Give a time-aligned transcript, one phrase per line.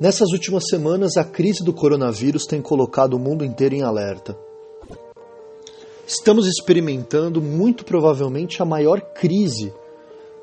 [0.00, 4.38] Nessas últimas semanas, a crise do coronavírus tem colocado o mundo inteiro em alerta.
[6.06, 9.74] Estamos experimentando muito provavelmente a maior crise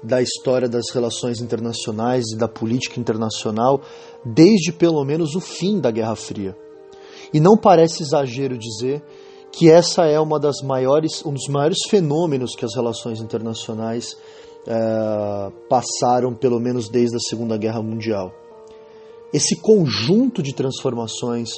[0.03, 3.81] da história das relações internacionais e da política internacional
[4.25, 6.53] desde pelo menos o fim da Guerra Fria.
[7.33, 9.01] E não parece exagero dizer
[9.53, 14.17] que essa é uma das maiores, um dos maiores fenômenos que as relações internacionais
[14.67, 18.44] é, passaram, pelo menos desde a Segunda Guerra Mundial.
[19.35, 21.49] Esse conjunto de transformações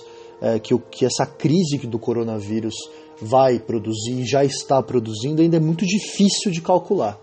[0.41, 2.73] é, que, que essa crise do coronavírus
[3.21, 7.19] vai produzir, já está produzindo, ainda é muito difícil de calcular.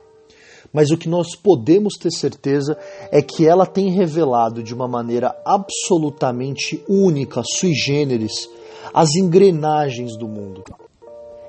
[0.72, 2.78] Mas o que nós podemos ter certeza
[3.10, 8.48] é que ela tem revelado de uma maneira absolutamente única, sui generis,
[8.94, 10.62] as engrenagens do mundo.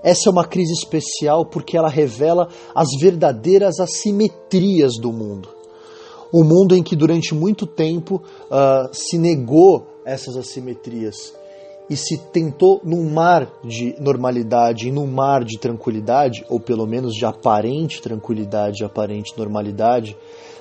[0.03, 5.50] Essa é uma crise especial porque ela revela as verdadeiras assimetrias do mundo.
[6.38, 11.33] O mundo em que durante muito tempo uh, se negou essas assimetrias
[11.89, 17.13] e se tentou, num mar de normalidade e num mar de tranquilidade, ou pelo menos
[17.13, 20.17] de aparente tranquilidade aparente normalidade,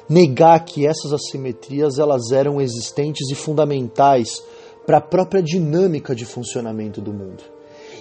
[0.08, 4.44] negar que essas assimetrias elas eram existentes e fundamentais
[4.86, 7.53] para a própria dinâmica de funcionamento do mundo.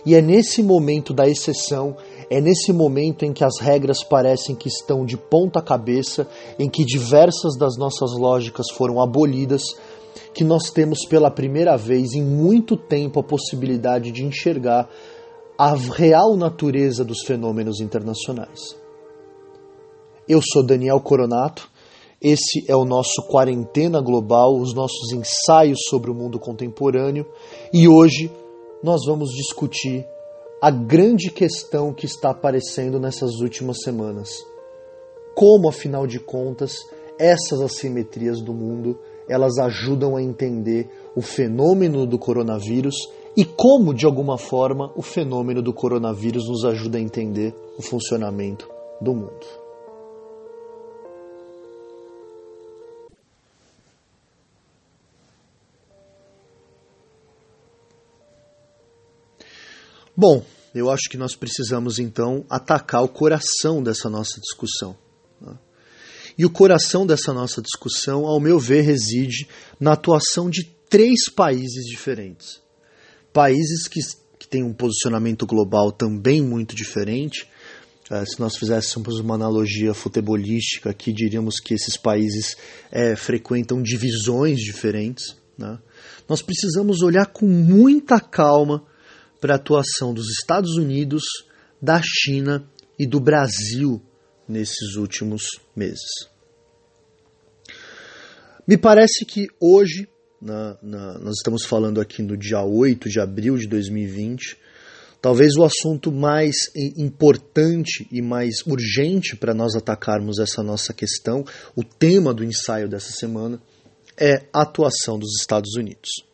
[0.06, 1.96] E é nesse momento da exceção,
[2.30, 6.28] é nesse momento em que as regras parecem que estão de ponta cabeça,
[6.60, 9.64] em que diversas das nossas lógicas foram abolidas,
[10.34, 14.90] que nós temos pela primeira vez em muito tempo a possibilidade de enxergar
[15.58, 18.76] a real natureza dos fenômenos internacionais.
[20.28, 21.70] Eu sou Daniel Coronato,
[22.22, 27.26] esse é o nosso Quarentena Global, os nossos ensaios sobre o mundo contemporâneo,
[27.74, 28.32] e hoje
[28.84, 30.06] nós vamos discutir
[30.62, 34.30] a grande questão que está aparecendo nessas últimas semanas.
[35.34, 36.76] Como, afinal de contas,
[37.18, 42.96] essas assimetrias do mundo elas ajudam a entender o fenômeno do coronavírus
[43.36, 48.70] e como, de alguma forma, o fenômeno do coronavírus nos ajuda a entender o funcionamento
[49.02, 49.63] do mundo.
[60.16, 64.98] Bom, eu acho que nós precisamos então atacar o coração dessa nossa discussão.
[66.38, 69.48] E o coração dessa nossa discussão, ao meu ver, reside
[69.80, 72.62] na atuação de três países diferentes.
[73.32, 74.00] Países que,
[74.40, 77.48] que têm um posicionamento global também muito diferente.
[78.10, 82.58] Uh, se nós fizéssemos uma analogia futebolística aqui, diríamos que esses países
[82.92, 85.36] é, frequentam divisões diferentes.
[85.58, 85.80] Né?
[86.28, 88.84] Nós precisamos olhar com muita calma
[89.44, 91.22] para a atuação dos Estados Unidos,
[91.82, 92.66] da China
[92.98, 94.02] e do Brasil
[94.48, 96.30] nesses últimos meses.
[98.66, 100.08] Me parece que hoje,
[100.42, 104.58] na, na, nós estamos falando aqui no dia 8 de abril de 2020,
[105.22, 106.56] talvez o assunto mais
[106.96, 111.44] importante e mais urgente para nós atacarmos essa nossa questão,
[111.76, 113.62] o tema do ensaio dessa semana,
[114.18, 116.33] é a atuação dos Estados Unidos.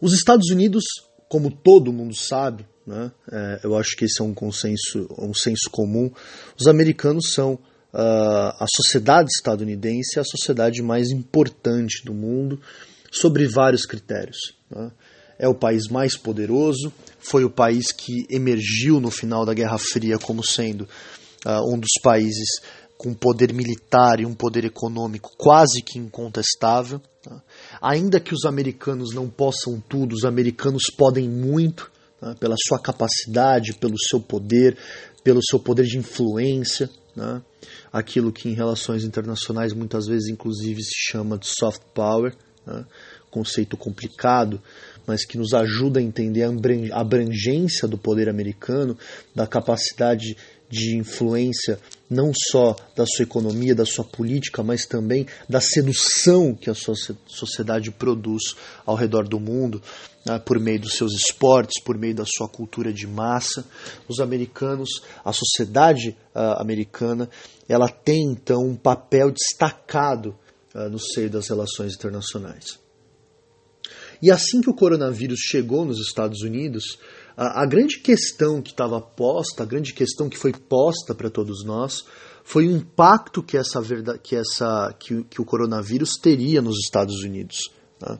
[0.00, 0.84] Os Estados Unidos,
[1.28, 3.12] como todo mundo sabe, né?
[3.30, 6.10] É, eu acho que esse é um consenso, um senso comum.
[6.58, 12.60] Os americanos são uh, a sociedade estadunidense é a sociedade mais importante do mundo
[13.12, 14.54] sobre vários critérios.
[14.70, 14.90] Né?
[15.38, 20.18] É o país mais poderoso, foi o país que emergiu no final da Guerra Fria
[20.18, 20.82] como sendo
[21.46, 22.60] uh, um dos países
[22.98, 27.00] com poder militar e um poder econômico quase que incontestável.
[27.22, 27.42] Tá?
[27.80, 33.74] Ainda que os americanos não possam tudo, os americanos podem muito né, pela sua capacidade,
[33.74, 34.76] pelo seu poder,
[35.24, 37.42] pelo seu poder de influência, né,
[37.92, 42.34] aquilo que em relações internacionais muitas vezes inclusive se chama de soft power,
[42.66, 42.84] né,
[43.30, 44.60] conceito complicado,
[45.06, 48.98] mas que nos ajuda a entender a abrangência do poder americano,
[49.34, 50.36] da capacidade
[50.68, 51.78] de influência
[52.10, 56.94] não só da sua economia, da sua política, mas também da sedução que a sua
[57.26, 59.80] sociedade produz ao redor do mundo,
[60.26, 63.64] né, por meio dos seus esportes, por meio da sua cultura de massa.
[64.08, 64.90] Os americanos,
[65.24, 67.30] a sociedade uh, americana,
[67.68, 70.36] ela tem então um papel destacado
[70.74, 72.80] uh, no seio das relações internacionais.
[74.22, 76.98] E assim que o coronavírus chegou nos Estados Unidos,
[77.40, 81.64] a, a grande questão que estava posta, a grande questão que foi posta para todos
[81.64, 82.04] nós,
[82.44, 87.22] foi o impacto que, essa verdade, que, essa, que, que o coronavírus teria nos Estados
[87.22, 87.70] Unidos.
[87.98, 88.18] Tá?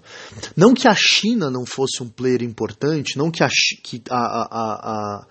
[0.57, 3.49] Não que a China não fosse um player importante, não que a,
[3.83, 4.47] que a, a,
[4.93, 5.27] a,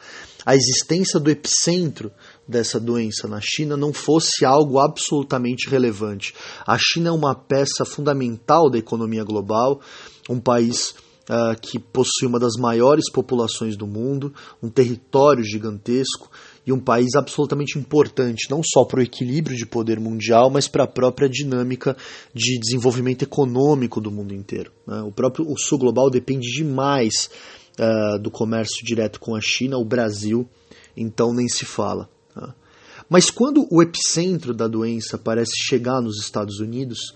[0.46, 2.12] a existência do epicentro
[2.48, 6.36] dessa doença na China não fosse algo absolutamente relevante.
[6.66, 9.82] A China é uma peça fundamental da economia global,
[10.30, 10.94] um país
[11.30, 16.30] uh, que possui uma das maiores populações do mundo, um território gigantesco
[16.66, 20.84] e um país absolutamente importante, não só para o equilíbrio de poder mundial, mas para
[20.84, 21.96] a própria dinâmica
[22.34, 24.72] de desenvolvimento econômico do mundo inteiro.
[24.86, 25.02] Né?
[25.02, 27.30] O próprio o sul global depende demais
[27.80, 30.48] uh, do comércio direto com a China, o Brasil,
[30.98, 32.10] então nem se fala.
[32.34, 32.54] Tá?
[33.10, 37.14] Mas quando o epicentro da doença parece chegar nos Estados Unidos,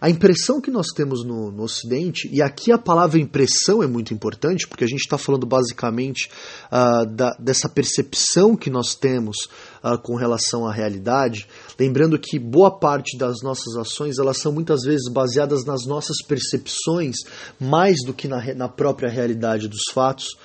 [0.00, 4.12] a impressão que nós temos no, no, Ocidente, e aqui a palavra impressão é muito
[4.12, 6.28] importante, porque a gente está falando basicamente
[6.70, 9.36] uh, da, dessa percepção que nós temos
[9.82, 11.46] uh, com relação à realidade,
[11.78, 17.16] lembrando que boa parte das nossas ações elas são muitas vezes baseadas nas nossas percepções,
[17.58, 20.36] mais do que na, na própria realidade dos fatos.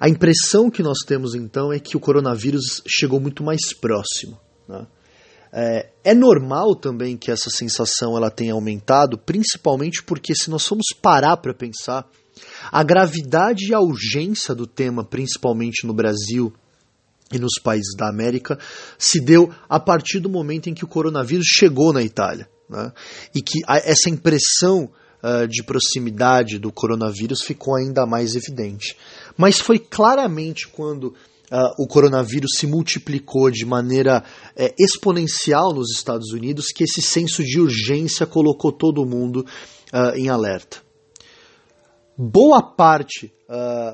[0.00, 4.38] A impressão que nós temos então é que o coronavírus chegou muito mais próximo.
[4.68, 4.86] Né?
[5.52, 10.86] É, é, normal também que essa sensação ela tenha aumentado, principalmente porque se nós formos
[11.00, 12.08] parar para pensar,
[12.70, 16.52] a gravidade e a urgência do tema, principalmente no Brasil
[17.32, 18.58] e nos países da América,
[18.98, 22.48] se deu a partir do momento em que o coronavírus chegou na Itália.
[22.68, 22.92] Né?
[23.34, 24.90] E que essa impressão
[25.22, 28.96] uh, de proximidade do coronavírus ficou ainda mais evidente.
[29.36, 31.14] Mas foi claramente quando
[31.50, 37.42] uh, o coronavírus se multiplicou de maneira uh, exponencial nos Estados Unidos que esse senso
[37.42, 39.44] de urgência colocou todo mundo
[39.92, 40.78] uh, em alerta.
[42.18, 43.30] Boa parte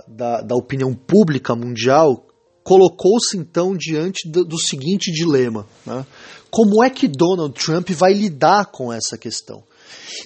[0.06, 2.24] da, da opinião pública mundial
[2.62, 6.06] colocou-se então diante do, do seguinte dilema: né?
[6.50, 9.62] como é que Donald Trump vai lidar com essa questão?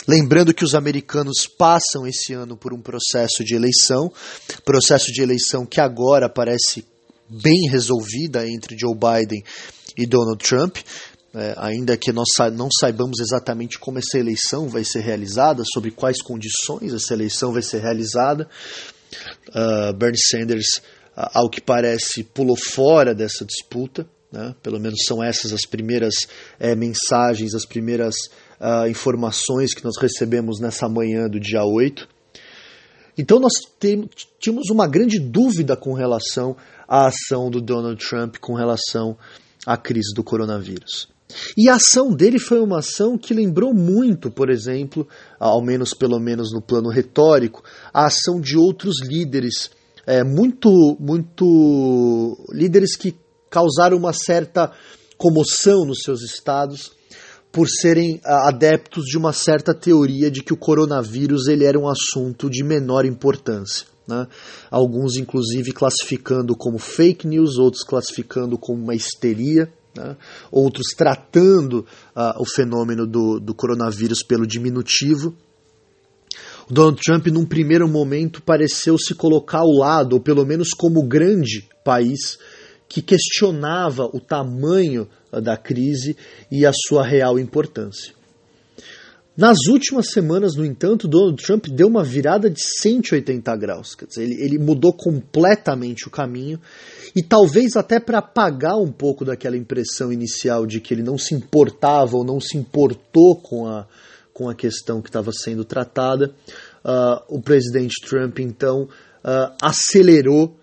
[0.06, 4.12] Lembrando que os americanos passam esse ano por um processo de eleição,
[4.64, 6.84] processo de eleição que agora parece
[7.28, 9.42] bem resolvida entre Joe Biden
[9.96, 10.78] e Donald Trump,
[11.34, 16.22] é, ainda que nós não saibamos exatamente como essa eleição vai ser realizada, sobre quais
[16.22, 18.48] condições essa eleição vai ser realizada.
[19.48, 20.78] Uh, Bernie Sanders,
[21.16, 24.06] uh, ao que parece, pulou fora dessa disputa.
[24.32, 24.54] Né?
[24.62, 26.14] Pelo menos são essas as primeiras
[26.58, 28.14] é, mensagens, as primeiras
[28.60, 32.08] uh, informações que nós recebemos nessa manhã do dia 8.
[33.18, 33.52] Então nós
[34.38, 36.56] tínhamos uma grande dúvida com relação
[36.88, 39.16] à ação do Donald Trump com relação
[39.66, 41.08] à crise do coronavírus.
[41.56, 45.06] E a ação dele foi uma ação que lembrou muito, por exemplo,
[45.40, 47.62] ao menos pelo menos no plano retórico,
[47.92, 49.70] a ação de outros líderes,
[50.06, 53.16] é, muito, muito líderes que
[53.50, 54.70] causaram uma certa
[55.16, 56.92] comoção nos seus estados
[57.50, 62.50] por serem adeptos de uma certa teoria de que o coronavírus ele era um assunto
[62.50, 63.86] de menor importância.
[64.06, 64.26] Né?
[64.70, 70.16] Alguns, inclusive, classificando como fake news, outros classificando como uma histeria, né?
[70.50, 75.34] outros tratando uh, o fenômeno do, do coronavírus pelo diminutivo.
[76.68, 81.06] O Donald Trump, num primeiro momento, pareceu se colocar ao lado, ou pelo menos como
[81.06, 82.38] grande país
[82.88, 86.16] que questionava o tamanho da crise
[86.50, 88.15] e a sua real importância.
[89.36, 93.94] Nas últimas semanas, no entanto, Donald Trump deu uma virada de 180 graus.
[93.94, 96.58] Quer dizer, ele, ele mudou completamente o caminho
[97.14, 101.34] e talvez até para apagar um pouco daquela impressão inicial de que ele não se
[101.34, 103.86] importava ou não se importou com a,
[104.32, 106.34] com a questão que estava sendo tratada,
[106.82, 110.56] uh, o presidente Trump então uh, acelerou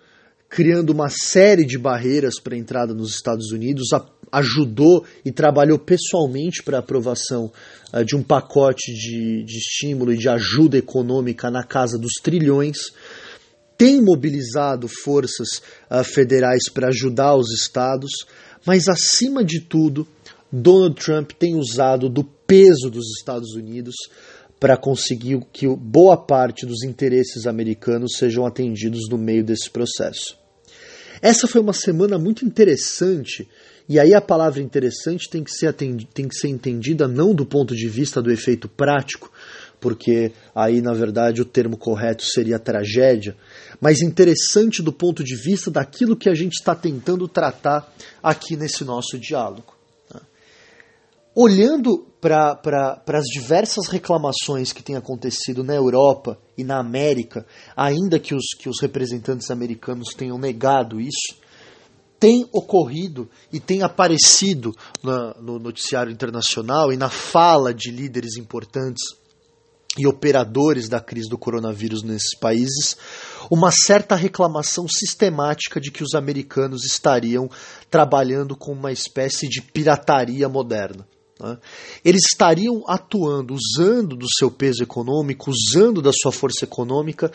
[0.49, 3.89] criando uma série de barreiras para a entrada nos Estados Unidos,
[4.33, 7.51] ajudou e trabalhou pessoalmente para a aprovação
[7.93, 12.77] uh, de um pacote de, de estímulo e de ajuda econômica na casa dos trilhões,
[13.77, 18.11] tem mobilizado forças uh, federais para ajudar os estados,
[18.65, 20.07] mas acima de tudo,
[20.51, 23.95] Donald Trump tem usado do peso dos Estados Unidos
[24.59, 30.37] para conseguir que boa parte dos interesses americanos sejam atendidos no meio desse processo.
[31.21, 33.47] Essa foi uma semana muito interessante,
[33.87, 37.45] e aí a palavra interessante tem que ser, atendi, tem que ser entendida não do
[37.45, 39.31] ponto de vista do efeito prático,
[39.79, 43.35] porque aí na verdade o termo correto seria tragédia,
[43.81, 48.85] mas interessante do ponto de vista daquilo que a gente está tentando tratar aqui nesse
[48.85, 49.75] nosso diálogo.
[50.13, 50.21] Né?
[51.35, 58.33] Olhando para as diversas reclamações que têm acontecido na Europa e na América, ainda que
[58.33, 61.42] os, que os representantes americanos tenham negado isso,
[62.23, 69.03] tem ocorrido e tem aparecido na, no noticiário internacional e na fala de líderes importantes
[69.97, 72.95] e operadores da crise do coronavírus nesses países
[73.51, 77.49] uma certa reclamação sistemática de que os americanos estariam
[77.91, 81.05] trabalhando com uma espécie de pirataria moderna.
[81.37, 81.57] Né?
[82.05, 87.29] Eles estariam atuando, usando do seu peso econômico, usando da sua força econômica,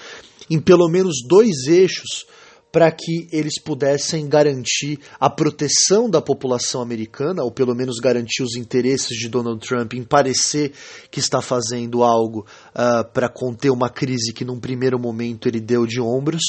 [0.49, 2.25] em pelo menos dois eixos
[2.71, 8.57] para que eles pudessem garantir a proteção da população americana, ou pelo menos garantir os
[8.57, 10.73] interesses de Donald Trump em parecer
[11.11, 15.87] que está fazendo algo uh, para conter uma crise que num primeiro momento ele deu
[15.87, 16.43] de ombros,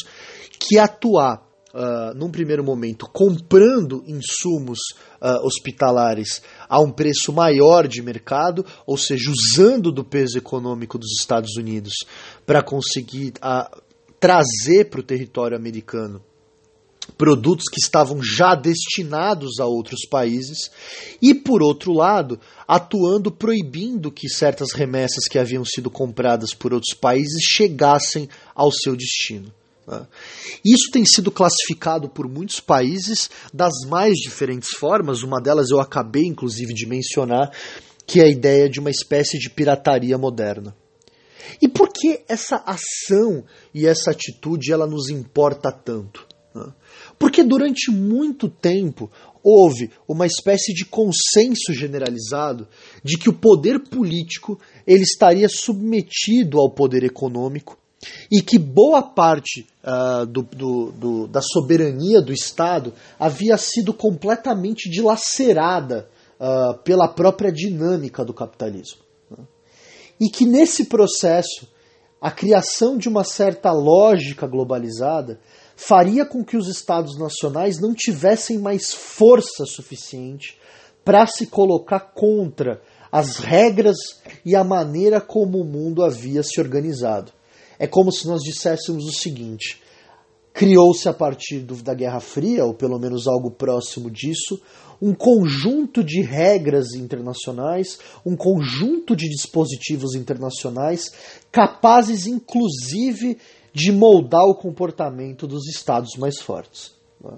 [0.60, 4.80] que atuar Uh, num primeiro momento, comprando insumos
[5.22, 11.12] uh, hospitalares a um preço maior de mercado, ou seja, usando do peso econômico dos
[11.20, 11.94] Estados Unidos
[12.44, 13.70] para conseguir uh,
[14.20, 16.22] trazer para o território americano
[17.18, 20.72] produtos que estavam já destinados a outros países,
[21.22, 26.94] e por outro lado, atuando proibindo que certas remessas que haviam sido compradas por outros
[26.94, 29.52] países chegassem ao seu destino.
[29.88, 30.06] Né?
[30.64, 36.26] Isso tem sido classificado por muitos países das mais diferentes formas, uma delas eu acabei
[36.26, 37.52] inclusive de mencionar,
[38.06, 40.76] que é a ideia de uma espécie de pirataria moderna.
[41.62, 43.44] E por que essa ação
[43.74, 46.28] e essa atitude ela nos importa tanto?
[47.18, 49.10] Porque durante muito tempo
[49.44, 52.68] houve uma espécie de consenso generalizado
[53.04, 57.78] de que o poder político ele estaria submetido ao poder econômico
[58.32, 64.90] e que boa parte uh, do, do, do, da soberania do Estado havia sido completamente
[64.90, 69.09] dilacerada uh, pela própria dinâmica do capitalismo
[70.20, 71.68] e que nesse processo
[72.22, 75.40] a criação de uma certa lógica globalizada
[75.76, 80.58] faria com que os estados nacionais não tivessem mais força suficiente
[81.06, 83.98] para se colocar contra as regras
[84.46, 87.32] e a maneira como o mundo havia se organizado.
[87.80, 89.82] É como se nós disséssemos o seguinte:
[90.54, 94.60] criou-se a partir do, da Guerra Fria, ou pelo menos algo próximo disso,
[95.02, 101.12] um conjunto de regras internacionais, um conjunto de dispositivos internacionais
[101.52, 103.38] capazes, inclusive,
[103.74, 106.92] de moldar o comportamento dos estados mais fortes.
[107.24, 107.38] Né?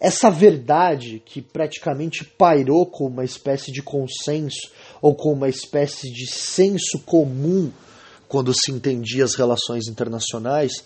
[0.00, 4.70] Essa verdade que praticamente pairou como uma espécie de consenso
[5.02, 7.72] ou como uma espécie de senso comum
[8.28, 10.84] quando se entendia as relações internacionais,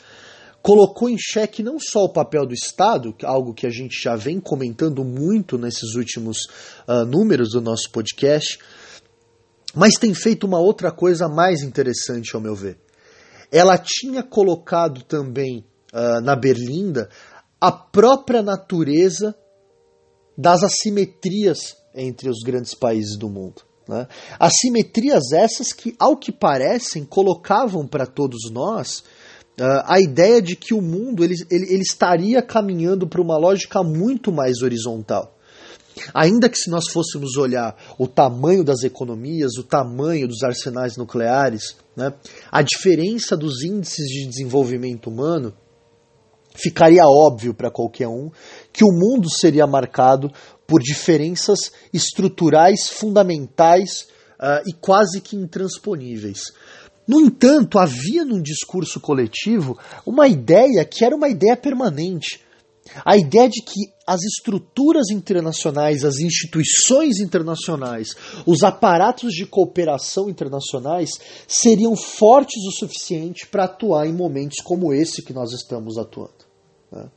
[0.62, 4.40] colocou em xeque não só o papel do Estado, algo que a gente já vem
[4.40, 6.38] comentando muito nesses últimos
[6.86, 8.58] uh, números do nosso podcast,
[9.74, 12.78] mas tem feito uma outra coisa mais interessante, ao meu ver.
[13.50, 17.08] Ela tinha colocado também uh, na berlinda
[17.60, 19.34] a própria natureza
[20.38, 23.62] das assimetrias entre os grandes países do mundo.
[23.88, 24.06] Né?
[24.38, 29.02] Assimetrias essas que, ao que parecem, colocavam para todos nós
[29.60, 33.82] Uh, a ideia de que o mundo ele, ele, ele estaria caminhando para uma lógica
[33.82, 35.36] muito mais horizontal.
[36.14, 41.76] Ainda que se nós fôssemos olhar o tamanho das economias, o tamanho dos arsenais nucleares,
[41.94, 42.14] né,
[42.50, 45.52] a diferença dos índices de desenvolvimento humano,
[46.54, 48.30] ficaria óbvio para qualquer um
[48.72, 50.30] que o mundo seria marcado
[50.66, 54.08] por diferenças estruturais fundamentais
[54.40, 56.40] uh, e quase que intransponíveis.
[57.06, 62.40] No entanto, havia num discurso coletivo uma ideia que era uma ideia permanente.
[63.04, 71.10] A ideia de que as estruturas internacionais, as instituições internacionais, os aparatos de cooperação internacionais
[71.46, 76.44] seriam fortes o suficiente para atuar em momentos como esse que nós estamos atuando.
[76.90, 77.08] Né?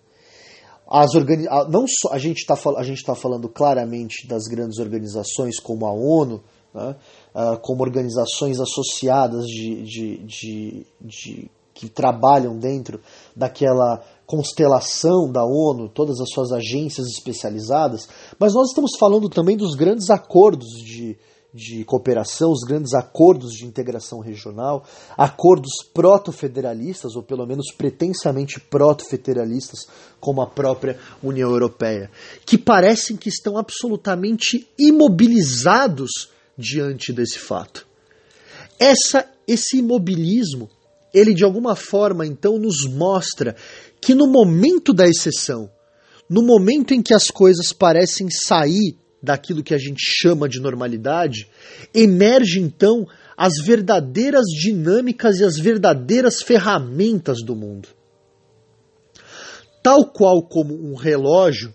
[0.88, 5.92] As organi não só, a gente está tá falando claramente das grandes organizações como a
[5.92, 6.44] ONU,
[6.76, 6.96] né?
[7.36, 13.02] Uh, como organizações associadas de, de, de, de, que trabalham dentro
[13.36, 18.08] daquela constelação da ONU, todas as suas agências especializadas,
[18.40, 21.16] mas nós estamos falando também dos grandes acordos de,
[21.54, 24.84] de cooperação, os grandes acordos de integração regional,
[25.16, 29.82] acordos proto-federalistas, ou pelo menos pretensamente proto-federalistas,
[30.20, 32.10] como a própria União Europeia,
[32.46, 37.88] que parecem que estão absolutamente imobilizados diante desse fato.
[38.80, 40.70] Essa, esse imobilismo,
[41.14, 43.56] ele de alguma forma então nos mostra
[44.02, 45.70] que no momento da exceção,
[46.30, 51.50] no momento em que as coisas parecem sair daquilo que a gente chama de normalidade,
[51.94, 53.08] emerge então
[53.38, 57.90] as verdadeiras dinâmicas e as verdadeiras ferramentas do mundo.
[59.84, 61.74] Tal qual como um relógio,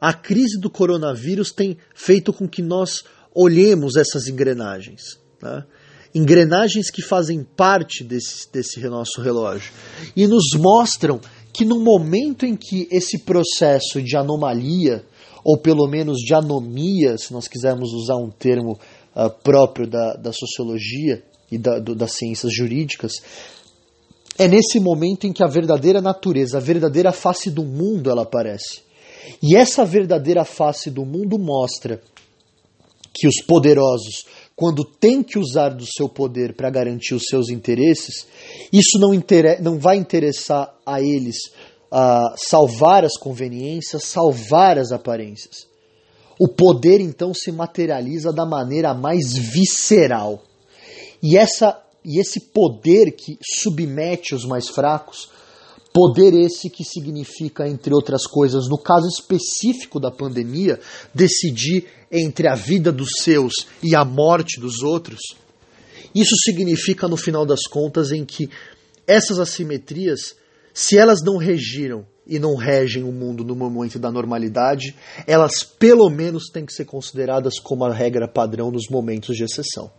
[0.00, 3.04] a crise do coronavírus tem feito com que nós
[3.36, 5.18] olhemos essas engrenagens.
[5.42, 5.64] Né?
[6.16, 9.70] engrenagens que fazem parte desse, desse nosso relógio
[10.16, 11.20] e nos mostram
[11.52, 15.04] que no momento em que esse processo de anomalia,
[15.44, 18.78] ou pelo menos de anomia, se nós quisermos usar um termo
[19.14, 23.12] uh, próprio da, da sociologia e da, do, das ciências jurídicas,
[24.38, 28.82] é nesse momento em que a verdadeira natureza, a verdadeira face do mundo, ela aparece.
[29.42, 32.00] E essa verdadeira face do mundo mostra
[33.16, 38.26] que os poderosos, quando têm que usar do seu poder para garantir os seus interesses,
[38.70, 39.10] isso não,
[39.60, 41.36] não vai interessar a eles
[41.90, 45.66] uh, salvar as conveniências, salvar as aparências.
[46.38, 50.42] O poder então se materializa da maneira mais visceral.
[51.22, 55.30] E, essa, e esse poder que submete os mais fracos,
[55.96, 60.78] poder esse que significa, entre outras coisas, no caso específico da pandemia,
[61.14, 65.18] decidir entre a vida dos seus e a morte dos outros,
[66.14, 68.50] isso significa, no final das contas, em que
[69.06, 70.36] essas assimetrias,
[70.74, 74.94] se elas não regiram e não regem o mundo no momento da normalidade,
[75.26, 79.90] elas pelo menos têm que ser consideradas como a regra padrão nos momentos de exceção.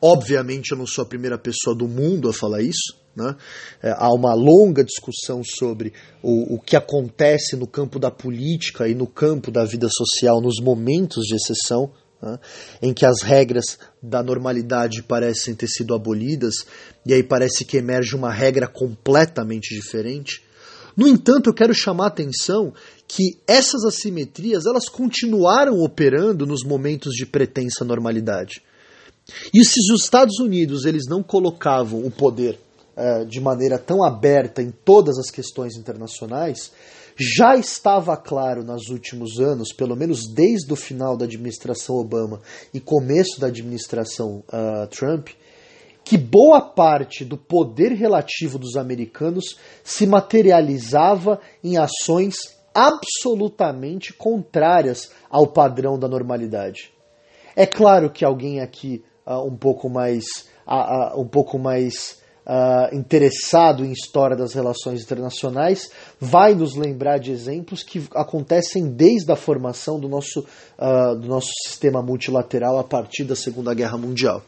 [0.00, 3.01] Obviamente, eu não sou a primeira pessoa do mundo a falar isso.
[3.14, 3.36] Né?
[3.82, 5.92] É, há uma longa discussão sobre
[6.22, 10.60] o, o que acontece no campo da política e no campo da vida social nos
[10.60, 11.90] momentos de exceção,
[12.22, 12.38] né?
[12.80, 16.54] em que as regras da normalidade parecem ter sido abolidas
[17.04, 20.42] e aí parece que emerge uma regra completamente diferente.
[20.96, 22.72] No entanto, eu quero chamar a atenção
[23.06, 28.62] que essas assimetrias elas continuaram operando nos momentos de pretensa normalidade.
[29.54, 32.58] E se os Estados Unidos eles não colocavam o poder
[33.28, 36.70] de maneira tão aberta em todas as questões internacionais,
[37.16, 42.40] já estava claro nos últimos anos, pelo menos desde o final da administração Obama
[42.72, 45.28] e começo da administração uh, Trump,
[46.04, 52.34] que boa parte do poder relativo dos americanos se materializava em ações
[52.74, 56.92] absolutamente contrárias ao padrão da normalidade.
[57.54, 60.24] É claro que alguém aqui uh, um pouco mais,
[60.66, 67.30] uh, um pouco mais uh, interessado em história das relações internacionais vai nos lembrar de
[67.30, 73.24] exemplos que acontecem desde a formação do nosso, uh, do nosso sistema multilateral a partir
[73.24, 74.42] da Segunda Guerra Mundial.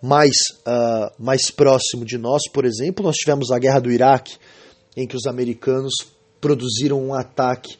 [0.00, 4.36] Mais, uh, mais próximo de nós, por exemplo, nós tivemos a Guerra do Iraque,
[4.96, 5.92] em que os americanos
[6.40, 7.76] produziram um ataque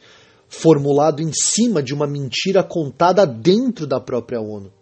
[0.49, 4.78] formulado em cima de uma mentira contada dentro da própria ONU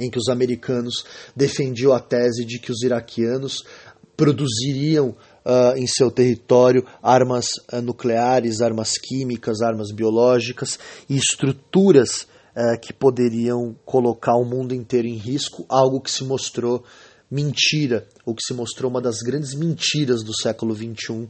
[0.00, 1.04] em que os americanos
[1.36, 3.62] defendiam a tese de que os iraquianos
[4.16, 5.10] produziriam
[5.44, 12.92] uh, em seu território armas uh, nucleares, armas químicas, armas biológicas e estruturas uh, que
[12.92, 16.84] poderiam colocar o mundo inteiro em risco, algo que se mostrou
[17.30, 21.28] mentira, ou que se mostrou uma das grandes mentiras do século XXI,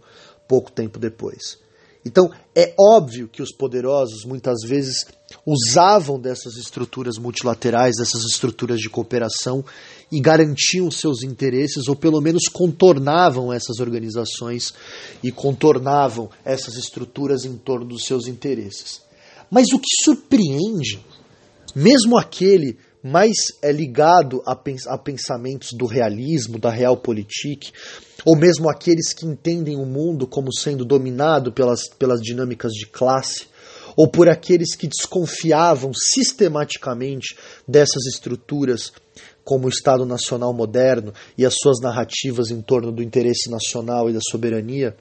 [0.49, 1.59] pouco tempo depois.
[2.05, 5.07] Então, é óbvio que os poderosos muitas vezes
[5.47, 9.63] usavam dessas estruturas multilaterais, dessas estruturas de cooperação
[10.11, 14.73] e garantiam seus interesses, ou pelo menos contornavam essas organizações
[15.23, 19.03] e contornavam essas estruturas em torno dos seus interesses.
[19.51, 21.05] Mas o que surpreende,
[21.75, 23.33] mesmo aquele mais
[23.63, 27.73] é ligado a, pens a pensamentos do realismo, da realpolitik,
[28.25, 33.47] ou mesmo aqueles que entendem o mundo como sendo dominado pelas, pelas dinâmicas de classe,
[33.97, 37.37] ou por aqueles que desconfiavam sistematicamente
[37.67, 38.93] dessas estruturas
[39.43, 44.13] como o Estado Nacional moderno e as suas narrativas em torno do interesse nacional e
[44.13, 44.97] da soberania.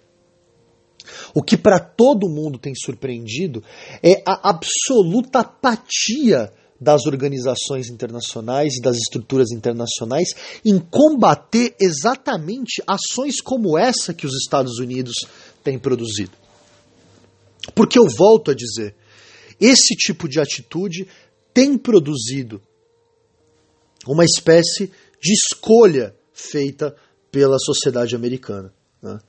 [1.34, 3.64] O que para todo mundo tem surpreendido
[4.04, 10.30] é a absoluta apatia das organizações internacionais e das estruturas internacionais
[10.64, 15.14] em combater exatamente ações como essa que os Estados Unidos
[15.64, 16.32] têm produzido.
[17.76, 18.96] Porque eu volto a dizer,
[19.60, 21.08] esse tipo de atitude
[21.54, 22.62] tem produzido
[24.08, 26.96] uma espécie de escolha feita
[27.30, 28.74] pela sociedade americana.
[29.02, 29.20] Né?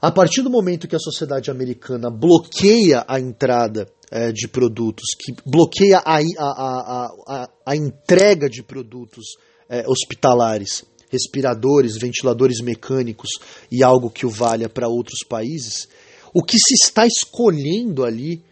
[0.00, 5.34] A partir do momento que a sociedade americana bloqueia a entrada é, de produtos, que
[5.44, 9.36] bloqueia a, a, a, a entrega de produtos
[9.68, 13.30] é, hospitalares, respiradores, ventiladores mecânicos
[13.70, 15.88] e algo que o valha para outros países,
[16.32, 18.42] o que se está escolhendo ali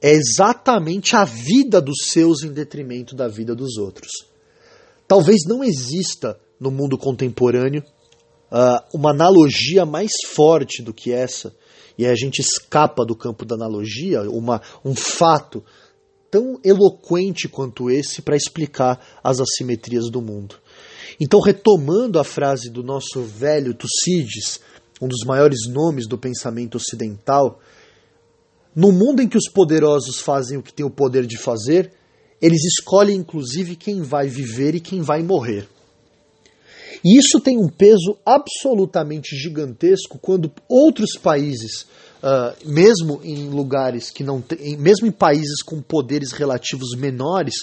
[0.00, 4.10] é exatamente a vida dos seus em detrimento da vida dos outros.
[5.06, 7.82] Talvez não exista no mundo contemporâneo
[8.52, 11.54] uh, uma analogia mais forte do que essa
[11.98, 15.64] e a gente escapa do campo da analogia, uma, um fato
[16.30, 20.56] tão eloquente quanto esse para explicar as assimetrias do mundo.
[21.18, 24.60] Então, retomando a frase do nosso velho Tucídides,
[25.02, 27.60] um dos maiores nomes do pensamento ocidental,
[28.74, 31.92] no mundo em que os poderosos fazem o que têm o poder de fazer,
[32.40, 35.68] eles escolhem inclusive quem vai viver e quem vai morrer.
[37.04, 41.86] E isso tem um peso absolutamente gigantesco quando outros países,
[42.22, 47.54] uh, mesmo em lugares que não tem, mesmo em países com poderes relativos menores,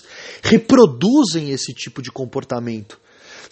[0.41, 2.99] reproduzem esse tipo de comportamento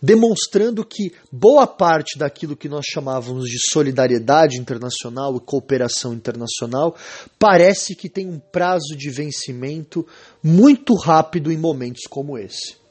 [0.03, 6.93] demonstrando que boa parte daquilo que nós chamávamos de solidariedade internacional e cooperação internacional
[7.39, 10.05] parece que tem um prazo de vencimento
[10.43, 12.82] muito rápido em momentos como esse.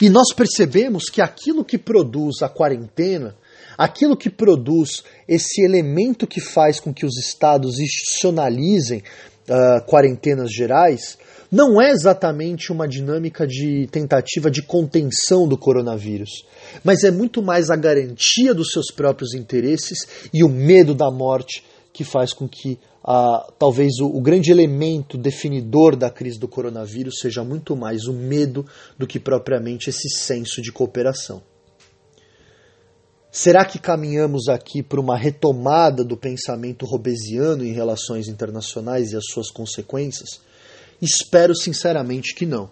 [0.00, 3.36] E nós percebemos que aquilo que produz a quarentena,
[3.76, 9.02] aquilo que produz esse elemento que faz com que os estados institucionalizem
[9.48, 11.18] uh, quarentenas gerais,
[11.50, 16.46] não é exatamente uma dinâmica de tentativa de contenção do coronavírus,
[16.82, 21.62] mas é muito mais a garantia dos seus próprios interesses e o medo da morte
[21.92, 22.78] que faz com que
[23.58, 28.64] talvez o, o, grande elemento definidor da crise do coronavírus seja muito mais o medo
[28.96, 31.42] do que propriamente esse senso de cooperação.
[33.30, 39.24] Será que caminhamos aqui para uma retomada do pensamento robesiano em relações internacionais e as
[39.24, 40.40] suas consequências?
[41.00, 42.70] Espero sinceramente que não.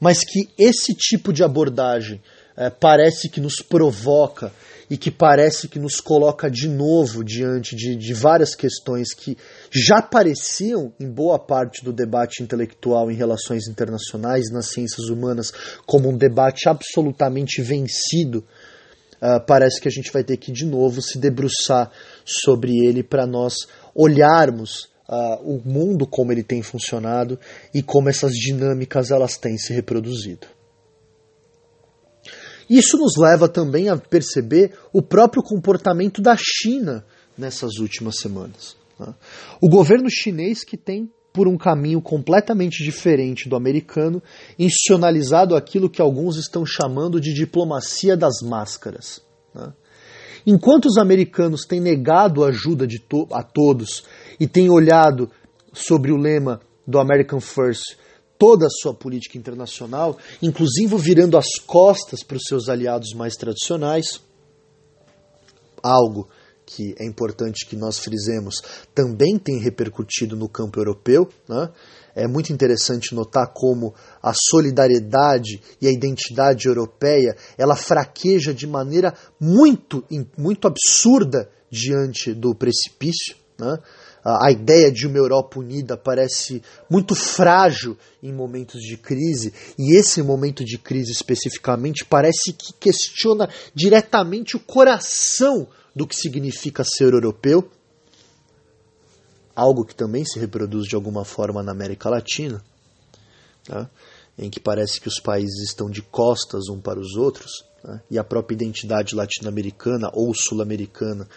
[0.00, 2.20] Mas que esse tipo de abordagem
[2.56, 4.52] é, parece que nos provoca
[4.90, 9.36] e que parece que nos coloca de novo diante de, de várias questões que
[9.70, 15.52] já apareciam em boa parte do debate intelectual em relações internacionais, nas ciências humanas,
[15.86, 18.44] como um debate absolutamente vencido.
[19.20, 21.90] Uh, parece que a gente vai ter que de novo se debruçar
[22.24, 27.38] sobre ele para nós olharmos uh, o mundo como ele tem funcionado
[27.74, 30.57] e como essas dinâmicas elas têm se reproduzido.
[32.68, 37.04] Isso nos leva também a perceber o próprio comportamento da China
[37.36, 38.76] nessas últimas semanas.
[38.98, 39.14] Né?
[39.60, 44.22] O governo chinês que tem por um caminho completamente diferente do americano,
[44.58, 49.22] institucionalizado aquilo que alguns estão chamando de diplomacia das máscaras.
[49.54, 49.72] Né?
[50.46, 54.04] Enquanto os americanos têm negado ajuda to a todos
[54.40, 55.30] e têm olhado
[55.72, 57.96] sobre o lema do American First
[58.38, 64.20] toda a sua política internacional, inclusive virando as costas para os seus aliados mais tradicionais,
[65.82, 66.28] algo
[66.64, 68.56] que é importante que nós frisemos,
[68.94, 71.26] também tem repercutido no campo europeu.
[71.48, 71.70] Né?
[72.14, 79.14] É muito interessante notar como a solidariedade e a identidade europeia ela fraqueja de maneira
[79.40, 80.04] muito,
[80.36, 83.34] muito absurda diante do precipício.
[83.58, 83.78] Né?
[84.40, 90.22] A ideia de uma Europa unida parece muito frágil em momentos de crise, e esse
[90.22, 97.70] momento de crise especificamente parece que questiona diretamente o coração do que significa ser europeu,
[99.54, 102.62] algo que também se reproduz de alguma forma na América Latina,
[103.68, 103.88] né?
[104.38, 108.00] em que parece que os países estão de costas um para os outros, né?
[108.08, 111.28] e a própria identidade latino-americana ou sul-americana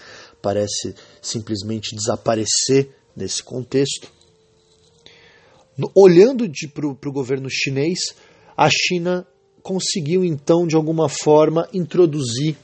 [0.42, 4.12] parece simplesmente desaparecer nesse contexto.
[5.96, 8.00] Olhando para o governo chinês,
[8.56, 9.26] a China
[9.62, 12.58] conseguiu então, de alguma forma, introduzir,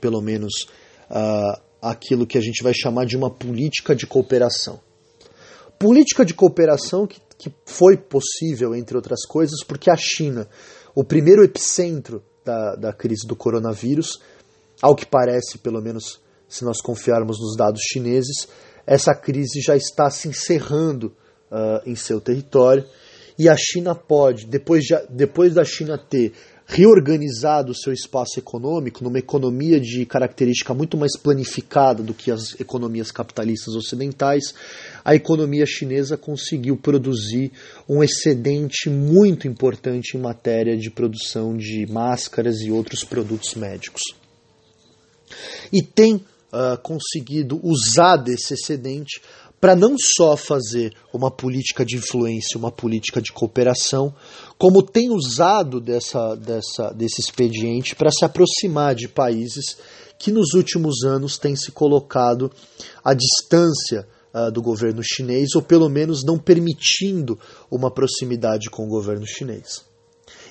[0.00, 0.52] pelo menos,
[1.10, 4.80] uh, aquilo que a gente vai chamar de uma política de cooperação.
[5.78, 10.48] Política de cooperação que, que foi possível, entre outras coisas, porque a China,
[10.94, 14.20] o primeiro epicentro da, da crise do coronavírus,
[14.82, 18.48] ao que parece, pelo menos se nós confiarmos nos dados chineses,
[18.86, 21.14] essa crise já está se encerrando
[21.50, 22.84] uh, em seu território
[23.38, 26.34] e a China pode, depois, de, depois da China ter
[26.66, 32.60] reorganizado o seu espaço econômico numa economia de característica muito mais planificada do que as
[32.60, 34.54] economias capitalistas ocidentais,
[35.04, 37.50] a economia chinesa conseguiu produzir
[37.88, 44.02] um excedente muito importante em matéria de produção de máscaras e outros produtos médicos.
[45.72, 49.20] E tem uh, conseguido usar desse excedente
[49.60, 54.14] para não só fazer uma política de influência, uma política de cooperação,
[54.56, 59.76] como tem usado dessa, dessa, desse expediente para se aproximar de países
[60.18, 62.50] que nos últimos anos têm se colocado
[63.04, 67.38] à distância uh, do governo chinês, ou pelo menos não permitindo
[67.70, 69.84] uma proximidade com o governo chinês.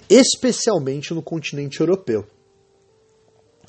[0.08, 2.26] Especialmente no continente europeu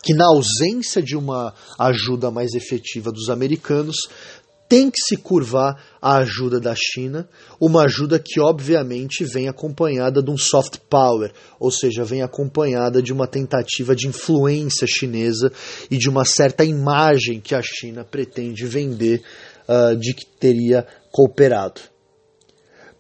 [0.03, 3.97] que, na ausência de uma ajuda mais efetiva dos americanos,
[4.71, 7.29] tem que se curvar à ajuda da China,
[7.61, 13.13] uma ajuda que obviamente vem acompanhada de um soft power, ou seja, vem acompanhada de
[13.13, 15.53] uma tentativa de influência chinesa
[15.91, 19.21] e de uma certa imagem que a China pretende vender
[19.69, 21.81] uh, de que teria cooperado.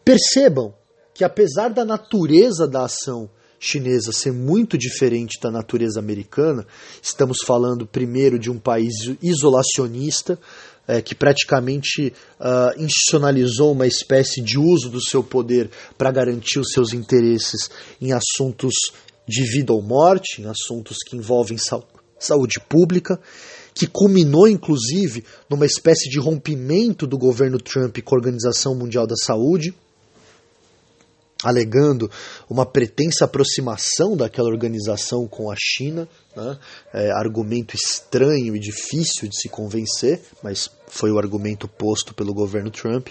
[0.04, 0.74] Percebam
[1.14, 6.66] que apesar da natureza da ação chinesa ser muito diferente da natureza americana,
[7.02, 10.38] estamos falando primeiro de um país isolacionista,
[10.88, 16.72] é, que praticamente uh, institucionalizou uma espécie de uso do seu poder para garantir os
[16.72, 17.70] seus interesses
[18.00, 18.72] em assuntos
[19.28, 21.58] de vida ou morte, em assuntos que envolvem
[22.18, 23.20] saúde pública,
[23.74, 29.16] que culminou inclusive numa espécie de rompimento do governo Trump com a Organização Mundial da
[29.16, 29.74] Saúde
[31.42, 32.10] alegando
[32.48, 36.58] uma pretensa aproximação daquela organização com a China, né?
[36.92, 42.70] é, argumento estranho e difícil de se convencer, mas foi o argumento posto pelo governo
[42.70, 43.08] Trump.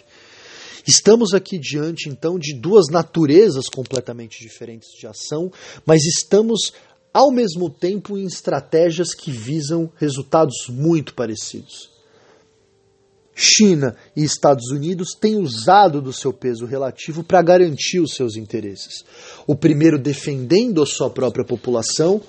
[0.88, 5.52] Estamos aqui diante então de duas naturezas completamente diferentes de ação,
[5.86, 6.74] mas estamos
[7.14, 11.99] ao mesmo tempo em estratégias que visam resultados muito parecidos.
[13.42, 19.06] China e Estados Unidos têm usado do seu peso relativo para garantir os seus interesses.
[19.48, 22.22] O primeiro defendendo a sua própria população,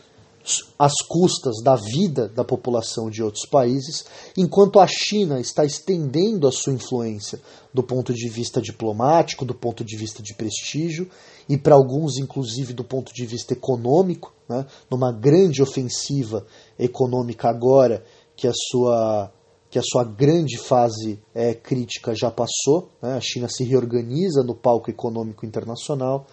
[0.78, 4.04] às custas da vida da população de outros países,
[4.36, 7.40] enquanto a China está estendendo a sua influência
[7.74, 11.10] do ponto de vista diplomático, do ponto de vista de prestígio
[11.48, 16.46] e para alguns, inclusive, do ponto de vista econômico, né, numa grande ofensiva
[16.78, 18.04] econômica agora
[18.36, 19.32] que a sua
[19.70, 23.14] que a sua grande fase é, crítica já passou, né?
[23.14, 26.26] a China se reorganiza no palco econômico internacional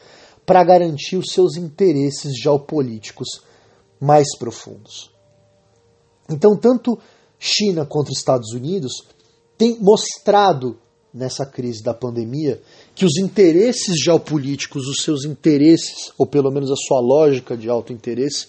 [0.44, 3.28] para garantir os seus interesses geopolíticos
[4.02, 5.12] mais profundos.
[6.28, 6.98] Então, tanto
[7.38, 9.04] China quanto Estados Unidos
[9.56, 10.80] têm mostrado
[11.14, 12.62] nessa crise da pandemia
[12.96, 17.94] que os interesses geopolíticos, os seus interesses, ou pelo menos a sua lógica de alto
[17.94, 18.48] interesse,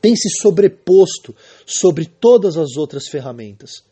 [0.00, 1.34] têm se sobreposto
[1.66, 3.89] sobre todas as outras ferramentas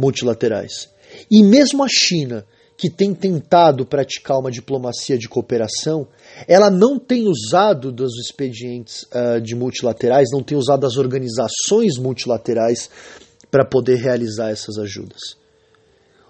[0.00, 0.88] multilaterais.
[1.30, 6.08] E mesmo a China, que tem tentado praticar uma diplomacia de cooperação,
[6.48, 12.88] ela não tem usado dos expedientes uh, de multilaterais, não tem usado as organizações multilaterais
[13.50, 15.36] para poder realizar essas ajudas.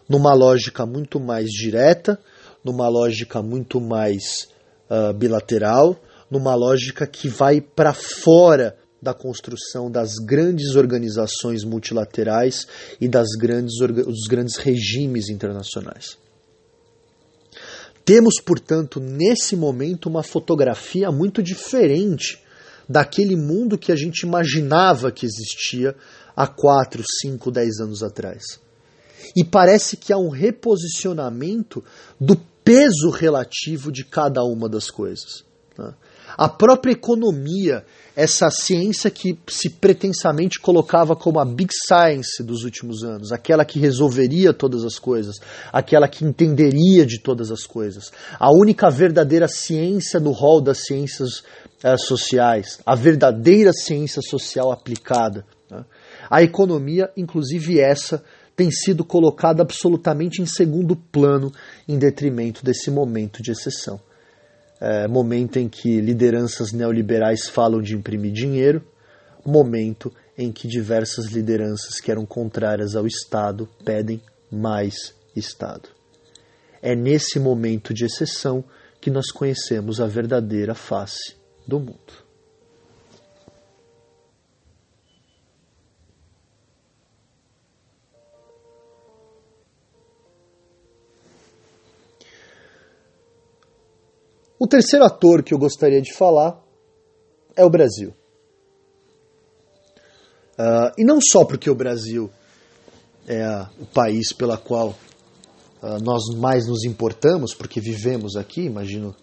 [0.09, 2.19] Numa lógica muito mais direta,
[2.65, 4.49] numa lógica muito mais
[4.91, 5.97] uh, bilateral,
[6.29, 12.67] numa lógica que vai para fora da construção das grandes organizações multilaterais
[13.01, 16.19] e das grandes, dos grandes regimes internacionais.
[18.05, 22.43] Temos, portanto, nesse momento uma fotografia muito diferente
[22.89, 25.95] daquele mundo que a gente imaginava que existia
[26.35, 28.43] há 4, 5, 10 anos atrás.
[29.37, 31.85] E parece que há um reposicionamento
[32.21, 35.45] do peso relativo de cada uma das coisas.
[35.79, 35.95] Né?
[36.37, 37.85] A própria economia
[38.21, 43.79] essa ciência que se pretensamente colocava como a big science dos últimos anos, aquela que
[43.79, 45.37] resolveria todas as coisas,
[45.73, 51.43] aquela que entenderia de todas as coisas, a única verdadeira ciência no rol das ciências
[51.83, 55.47] eh, sociais, a verdadeira ciência social aplicada.
[55.71, 55.83] Né?
[56.29, 58.23] A economia, inclusive essa,
[58.55, 61.51] tem sido colocada absolutamente em segundo plano
[61.89, 63.99] em detrimento desse momento de exceção
[64.81, 68.83] é, momento em que lideranças neoliberais falam de imprimir dinheiro,
[69.45, 75.89] momento em que diversas lideranças que eram contrárias ao Estado pedem mais Estado.
[76.83, 78.65] É nesse momento de exceção
[79.01, 82.20] que nós conhecemos a verdadeira face do mundo.
[94.63, 96.63] O terceiro ator que eu gostaria de falar
[97.57, 98.13] é o Brasil.
[100.53, 102.31] Uh, e não só porque o Brasil
[103.27, 104.89] é o país pela qual
[105.83, 109.17] uh, nós mais nos importamos, porque vivemos aqui, imagino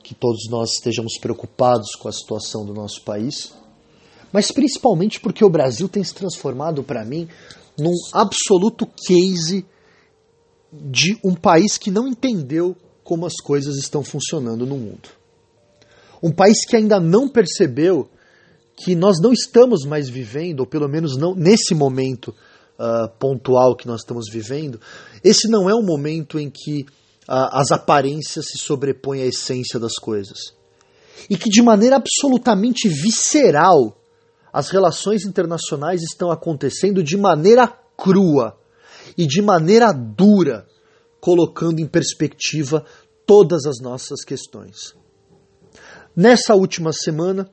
[0.00, 3.52] que todos nós estejamos preocupados com a situação do nosso país,
[4.32, 7.28] mas principalmente porque o Brasil tem se transformado para mim
[7.76, 9.66] num absoluto case
[10.72, 12.76] de um país que não entendeu
[13.12, 15.10] como as coisas estão funcionando no mundo.
[16.22, 18.08] Um país que ainda não percebeu
[18.74, 23.86] que nós não estamos mais vivendo, ou pelo menos não nesse momento uh, pontual que
[23.86, 24.80] nós estamos vivendo,
[25.22, 26.86] esse não é um momento em que
[27.28, 30.54] uh, as aparências se sobrepõem à essência das coisas.
[31.28, 33.94] E que de maneira absolutamente visceral
[34.50, 38.56] as relações internacionais estão acontecendo de maneira crua.
[39.18, 40.66] e de maneira dura,
[41.22, 42.84] colocando em perspectiva
[43.32, 44.94] todas as nossas questões.
[46.14, 47.48] Nessa última semana,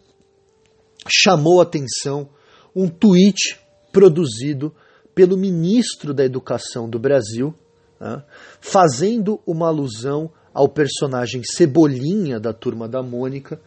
[1.07, 2.27] chamou atenção
[2.75, 3.57] um tweet
[3.89, 4.75] produzido
[5.15, 7.55] pelo ministro da Educação do Brasil,
[7.97, 8.21] né,
[8.59, 13.61] fazendo uma alusão ao personagem Cebolinha da turma da Mônica,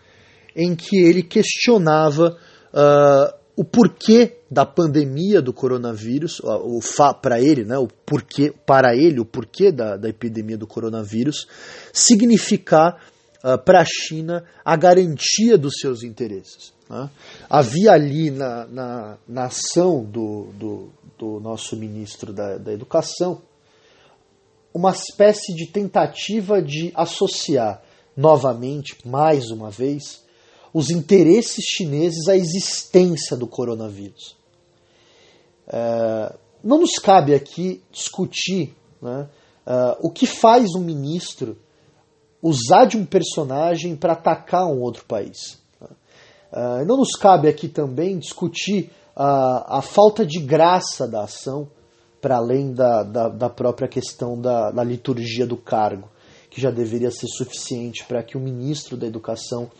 [0.55, 2.37] em que ele questionava
[2.75, 6.81] uh, o porquê da pandemia do coronavírus, o
[7.21, 11.47] para ele, né, o porquê para ele o porquê da, da epidemia do coronavírus
[11.93, 12.99] significar
[13.45, 16.73] uh, para a China a garantia dos seus interesses.
[16.89, 17.11] Né?
[17.49, 23.43] Havia ali na, na, na ação do, do, do, nosso ministro da, da Educação
[24.75, 27.83] uma espécie de tentativa de associar
[28.17, 30.22] novamente, mais uma vez,
[30.73, 34.37] os interesses chineses à existência do coronavírus.
[35.69, 39.29] É, não nos cabe aqui discutir né,
[39.67, 41.59] uh, o que faz um ministro
[42.41, 45.61] usar de um personagem para atacar um outro país.
[46.53, 51.69] Uh, não nos cabe aqui também discutir a, a falta de graça da ação,
[52.21, 56.09] para além da, da, da, própria questão da, da liturgia do cargo,
[56.49, 59.71] que já deveria ser suficiente para que o ministro da Educação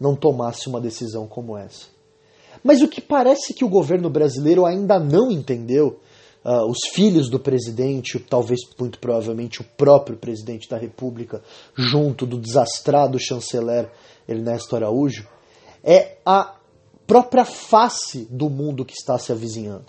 [0.00, 1.86] não tomasse uma decisão como essa.
[2.62, 6.00] Mas o que parece que o governo brasileiro ainda não entendeu,
[6.44, 11.42] uh, os filhos do presidente, talvez muito provavelmente o próprio presidente da República,
[11.74, 13.90] junto do desastrado chanceler
[14.28, 15.28] Ernesto Araújo,
[15.82, 16.56] é a
[17.06, 19.86] própria face do mundo que está se avizinhando.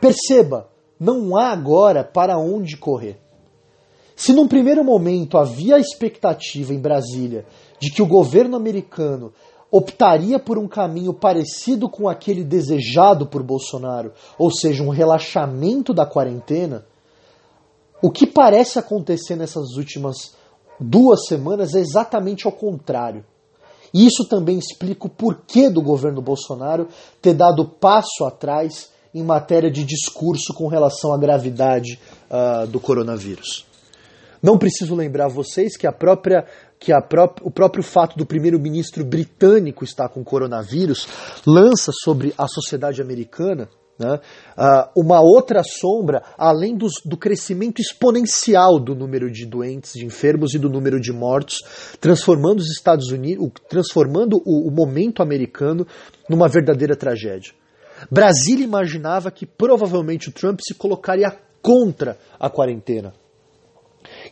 [0.00, 3.18] Perceba, não há agora para onde correr.
[4.20, 7.46] Se num primeiro momento havia a expectativa em Brasília
[7.80, 9.32] de que o governo americano
[9.70, 16.04] optaria por um caminho parecido com aquele desejado por Bolsonaro, ou seja, um relaxamento da
[16.04, 16.84] quarentena,
[18.02, 20.34] o que parece acontecer nessas últimas
[20.78, 23.24] duas semanas é exatamente ao contrário.
[23.90, 26.88] E isso também explica o porquê do governo Bolsonaro
[27.22, 31.98] ter dado passo atrás em matéria de discurso com relação à gravidade
[32.30, 33.69] uh, do coronavírus.
[34.42, 36.46] Não preciso lembrar vocês que a própria
[36.78, 41.06] que a pró o próprio fato do primeiro-ministro britânico estar com coronavírus
[41.46, 43.68] lança sobre a sociedade americana
[44.00, 44.18] né,
[44.56, 50.54] uh, uma outra sombra, além dos, do crescimento exponencial do número de doentes, de enfermos
[50.54, 51.58] e do número de mortos,
[52.00, 55.86] transformando os Estados Unidos, transformando o, o momento americano
[56.30, 57.52] numa verdadeira tragédia.
[58.10, 63.12] Brasília imaginava que provavelmente o Trump se colocaria contra a quarentena.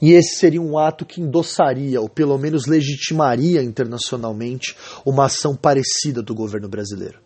[0.01, 6.23] E esse seria um ato que endossaria, ou pelo menos legitimaria internacionalmente, uma ação parecida
[6.23, 7.19] do governo brasileiro.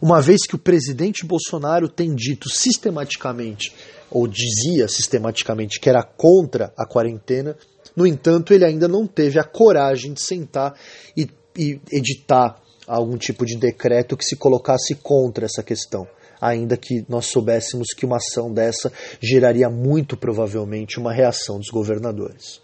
[0.00, 3.74] Uma vez que o presidente Bolsonaro tem dito sistematicamente,
[4.10, 7.56] ou dizia sistematicamente, que era contra a quarentena,
[7.94, 10.74] no entanto, ele ainda não teve a coragem de sentar
[11.16, 16.06] e, e editar algum tipo de decreto que se colocasse contra essa questão
[16.40, 22.60] ainda que nós soubéssemos que uma ação dessa geraria muito provavelmente uma reação dos governadores.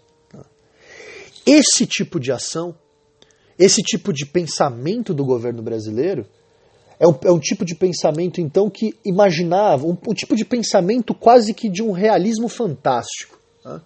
[1.45, 2.75] Esse tipo de ação,
[3.57, 6.25] esse tipo de pensamento do governo brasileiro,
[6.99, 11.13] é um, é um tipo de pensamento, então, que imaginava, um, um, tipo de pensamento
[11.13, 13.39] quase que de um realismo fantástico.
[13.63, 13.81] Tá?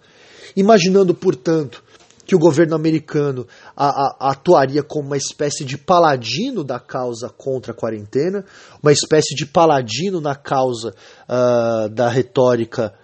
[0.56, 1.84] Imaginando, portanto,
[2.24, 7.72] que o governo americano a, a, atuaria como uma espécie de paladino da causa contra
[7.72, 8.44] a quarentena,
[8.82, 10.94] uma espécie de paladino na causa
[11.28, 12.94] uh, da retórica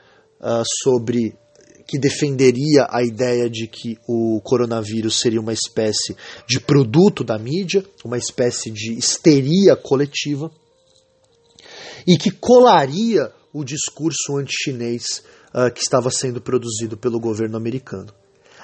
[0.41, 1.37] uh, sobre
[1.87, 6.15] que defenderia a ideia de que o coronavírus seria uma espécie
[6.47, 10.51] de produto da mídia, uma espécie de histeria coletiva,
[12.07, 15.23] e que colaria o discurso anti-chinês
[15.55, 18.13] uh, que estava sendo produzido pelo governo americano.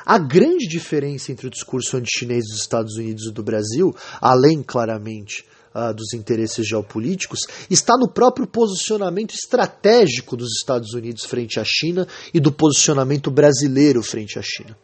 [0.04, 5.46] A grande diferença entre o discurso anti-chinês dos Estados Unidos e do Brasil, além claramente
[5.74, 7.40] uh, dos interesses geopolíticos,
[7.70, 14.02] está no próprio posicionamento estratégico dos Estados Unidos frente à China e do posicionamento brasileiro
[14.02, 14.76] frente à China.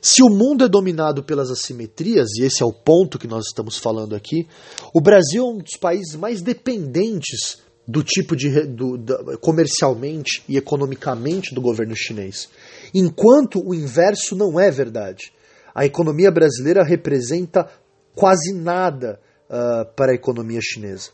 [0.00, 3.76] Se o mundo é dominado pelas assimetrias, e esse é o ponto que nós estamos
[3.76, 4.46] falando aqui,
[4.94, 10.56] o Brasil é um dos países mais dependentes do tipo de do, do, comercialmente e
[10.56, 12.48] economicamente do governo chinês
[12.94, 15.32] enquanto o inverso não é verdade.
[15.74, 17.68] A economia brasileira representa
[18.14, 21.10] quase nada uh, para a economia chinesa.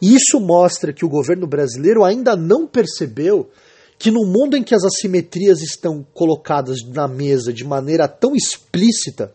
[0.00, 3.48] E isso mostra que o governo brasileiro ainda não percebeu
[3.98, 9.32] que no mundo em que as assimetrias estão colocadas na mesa de maneira tão explícita,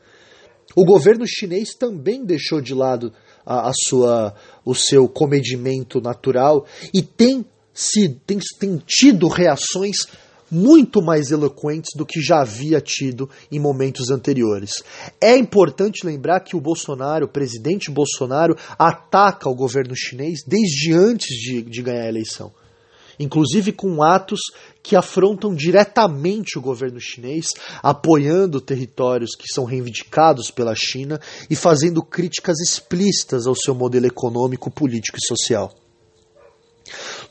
[0.76, 3.12] o governo chinês também deixou de lado
[3.46, 10.06] a, a sua, o seu comedimento natural e tem se tem, tem tido reações
[10.52, 14.72] muito mais eloquentes do que já havia tido em momentos anteriores.
[15.20, 21.30] É importante lembrar que o Bolsonaro, o presidente Bolsonaro, ataca o governo chinês desde antes
[21.38, 22.52] de, de ganhar a eleição.
[23.20, 24.40] Inclusive com atos
[24.82, 32.02] que afrontam diretamente o governo chinês, apoiando territórios que são reivindicados pela China e fazendo
[32.02, 35.72] críticas explícitas ao seu modelo econômico, político e social.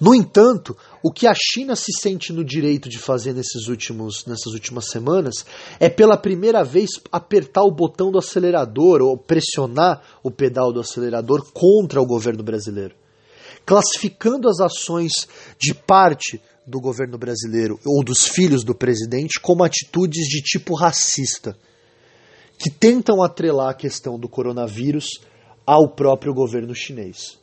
[0.00, 4.52] No entanto, o que a China se sente no direito de fazer nesses últimos, nessas
[4.52, 5.46] últimas semanas
[5.78, 11.50] é pela primeira vez apertar o botão do acelerador ou pressionar o pedal do acelerador
[11.52, 12.94] contra o governo brasileiro,
[13.64, 15.26] classificando as ações
[15.58, 21.56] de parte do governo brasileiro ou dos filhos do presidente como atitudes de tipo racista,
[22.58, 25.20] que tentam atrelar a questão do coronavírus
[25.66, 27.39] ao próprio governo chinês.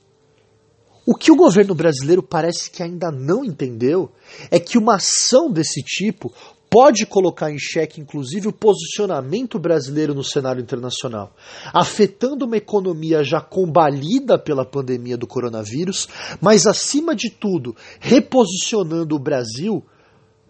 [1.10, 4.12] O que o governo brasileiro parece que ainda não entendeu
[4.52, 6.34] é que uma ação desse tipo
[6.70, 11.34] pode colocar em xeque, inclusive, o posicionamento brasileiro no cenário internacional,
[11.74, 16.10] afetando uma economia já combalida pela pandemia do coronavírus,
[16.42, 19.82] mas, acima de tudo, reposicionando o Brasil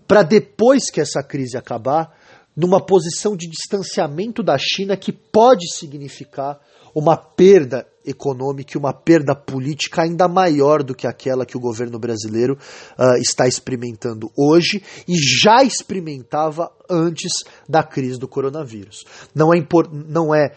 [0.08, 2.18] para depois que essa crise acabar,
[2.56, 6.60] numa posição de distanciamento da China que pode significar
[6.96, 12.00] uma perda econômica e uma perda política ainda maior do que aquela que o governo
[12.00, 12.58] brasileiro
[12.98, 17.32] uh, está experimentando hoje e já experimentava antes
[17.68, 19.06] da crise do coronavírus.
[19.36, 19.66] Não é,
[20.08, 20.54] não é,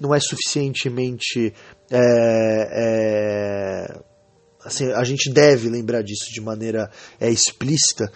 [0.00, 1.52] não é suficientemente.
[1.90, 1.98] É,
[2.72, 4.00] é,
[4.64, 8.10] assim, a gente deve lembrar disso de maneira é, explícita,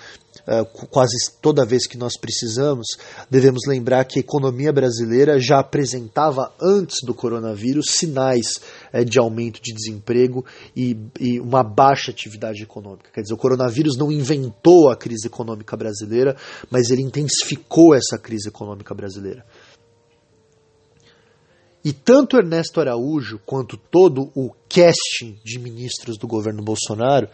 [0.90, 2.86] quase toda vez que nós precisamos,
[3.28, 8.60] devemos lembrar que a economia brasileira já apresentava antes do coronavírus sinais
[8.92, 13.10] uh, de aumento de desemprego e, e, uma baixa atividade econômica.
[13.12, 16.36] Quer dizer, o coronavírus não inventou a crise econômica brasileira,
[16.70, 19.44] mas ele intensificou essa crise econômica brasileira.
[21.84, 27.28] E tanto Ernesto Araújo quanto todo o casting de ministros do governo Bolsonaro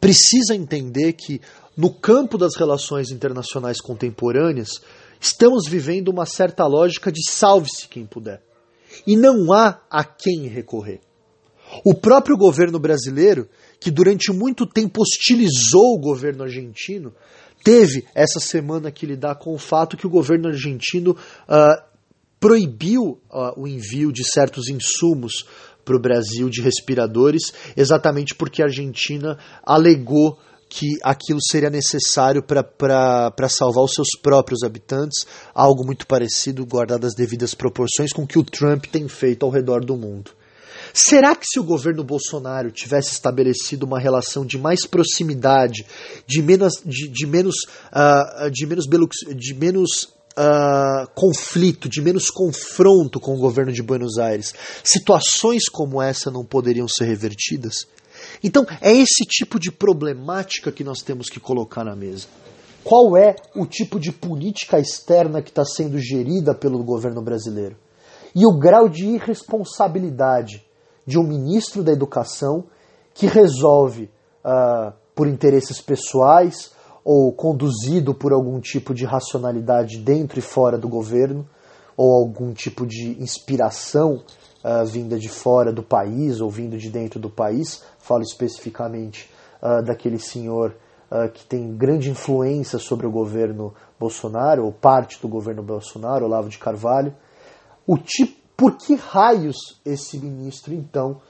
[0.00, 1.40] precisa entender que
[1.76, 4.80] no campo das relações internacionais contemporâneas,
[5.20, 8.42] estamos vivendo uma certa lógica de salve-se quem puder.
[9.06, 11.00] E não há a quem recorrer.
[11.84, 13.48] O próprio governo brasileiro,
[13.80, 17.12] que durante muito tempo hostilizou o governo argentino,
[17.62, 21.82] teve essa semana que lidar com o fato que o governo argentino uh,
[22.38, 25.44] proibiu uh, o envio de certos insumos
[25.84, 30.38] para o Brasil de respiradores, exatamente porque a Argentina alegou
[30.76, 37.14] que aquilo seria necessário para salvar os seus próprios habitantes, algo muito parecido, guardadas as
[37.14, 40.32] devidas proporções, com o que o Trump tem feito ao redor do mundo.
[40.92, 45.86] Será que se o governo Bolsonaro tivesse estabelecido uma relação de mais proximidade,
[46.26, 47.54] de menos, de, de menos,
[47.90, 54.18] uh, de menos, de menos uh, conflito, de menos confronto com o governo de Buenos
[54.18, 54.54] Aires,
[54.84, 57.86] situações como essa não poderiam ser revertidas?
[58.42, 62.26] Então, é esse tipo de problemática que nós temos que colocar na mesa.
[62.84, 67.76] Qual é o tipo de política externa que está sendo gerida pelo governo brasileiro?
[68.34, 70.64] E o grau de irresponsabilidade
[71.06, 72.64] de um ministro da Educação
[73.14, 74.10] que resolve,
[74.44, 76.70] uh, por interesses pessoais
[77.04, 81.48] ou conduzido por algum tipo de racionalidade dentro e fora do governo,
[81.96, 84.22] ou algum tipo de inspiração
[84.66, 89.30] uh, vinda de fora do país ou vindo de dentro do país, falo especificamente
[89.62, 90.74] uh, daquele senhor
[91.08, 96.48] uh, que tem grande influência sobre o governo Bolsonaro, ou parte do governo Bolsonaro, Olavo
[96.48, 97.14] de Carvalho.
[97.86, 101.20] O tipo, por que raios esse ministro, então,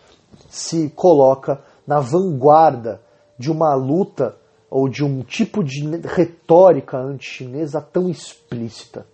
[0.49, 3.03] se coloca na vanguarda
[3.39, 4.37] de uma luta
[4.71, 9.07] ou de um tipo de retórica anti-chinesa tão explícita?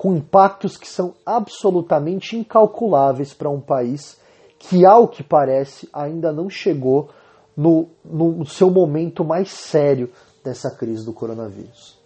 [0.00, 4.18] Com impactos que são absolutamente incalculáveis para um país
[4.58, 7.10] que, ao que parece, ainda não chegou
[7.54, 10.10] no, no seu momento mais sério
[10.42, 11.98] dessa crise do coronavírus.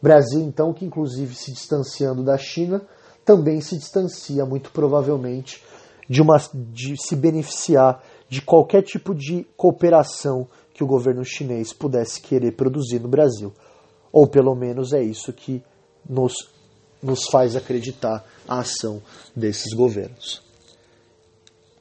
[0.00, 2.82] O Brasil, então, que inclusive se distanciando da China,
[3.24, 5.62] também se distancia muito provavelmente
[6.10, 12.20] de, uma, de se beneficiar de qualquer tipo de cooperação que o governo chinês pudesse
[12.20, 13.52] querer produzir no Brasil.
[14.10, 15.62] Ou pelo menos é isso que
[16.04, 16.57] nos
[17.02, 19.02] nos faz acreditar a ação
[19.34, 20.42] desses governos.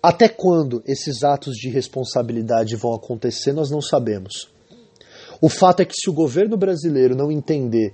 [0.01, 4.49] Até quando esses atos de responsabilidade vão acontecer, nós não sabemos.
[5.41, 7.93] O fato é que se o governo brasileiro não entender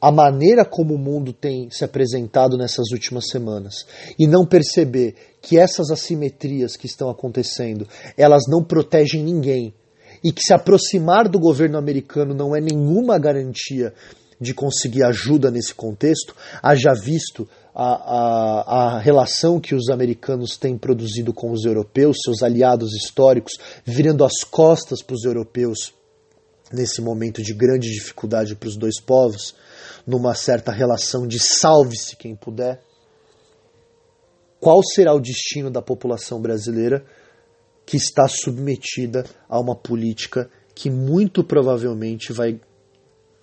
[0.00, 3.84] a maneira como o mundo tem se apresentado nessas últimas semanas
[4.18, 7.86] e não perceber que essas assimetrias que estão acontecendo,
[8.16, 9.74] elas não protegem ninguém
[10.22, 13.92] e que se aproximar do governo americano não é nenhuma garantia
[14.40, 20.76] de conseguir ajuda nesse contexto, haja visto a, a, a, relação que os americanos têm
[20.76, 23.52] produzido com os europeus, seus aliados históricos,
[23.84, 25.92] virando as costas para os europeus
[26.72, 29.54] nesse momento de grande dificuldade para os dois povos,
[30.06, 32.80] numa certa relação de salve-se quem puder.
[34.60, 37.04] Qual será o destino da população brasileira
[37.86, 42.60] que está submetida a uma política que muito provavelmente vai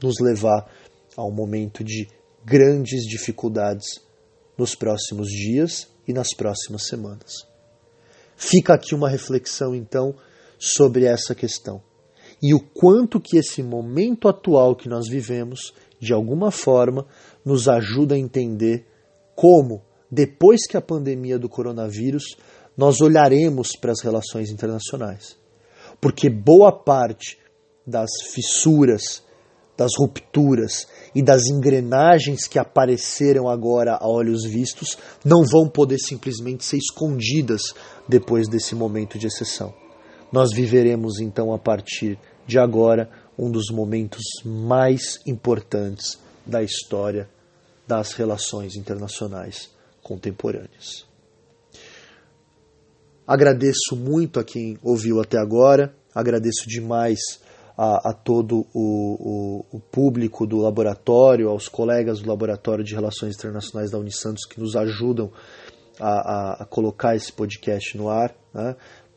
[0.02, 0.70] nos levar
[1.16, 2.08] a um momento de
[2.44, 4.02] grandes dificuldades
[4.58, 7.48] nos próximos dias e nas próximas semanas.
[8.36, 10.16] Fica aqui uma reflexão então
[10.58, 11.82] sobre essa questão
[12.42, 17.06] e o quanto que esse momento atual que nós vivemos, de alguma forma,
[17.44, 18.86] nos ajuda a entender
[19.36, 22.36] como, depois que a pandemia do coronavírus,
[22.78, 25.38] nós olharemos para as relações internacionais.
[26.02, 27.40] Porque boa parte
[27.88, 29.24] das fissuras,
[29.78, 36.66] das rupturas e das engrenagens que apareceram agora a olhos vistos não vão poder simplesmente
[36.66, 37.62] ser escondidas
[38.08, 39.74] depois desse momento de exceção.
[40.32, 43.10] Nós viveremos então a partir de agora
[43.40, 47.30] um dos momentos mais importantes da história
[47.88, 49.70] das relações internacionais
[50.04, 51.06] contemporâneas.
[53.26, 57.20] Agradeço muito a quem ouviu até agora, agradeço demais
[57.78, 63.36] a, a todo o, o, o, público do laboratório, aos colegas do Laboratório de Relações
[63.36, 65.32] Internacionais da Unisantos que nos ajudam
[66.00, 68.76] a, a, colocar esse podcast no ar, né?